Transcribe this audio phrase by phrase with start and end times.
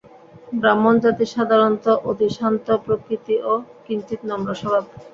[0.53, 3.53] ব্রাহ্মণজাতি সাধারণত অতি শান্তপ্রকৃতি ও
[3.85, 4.83] কিঞ্চিৎ নম্রস্বভাব।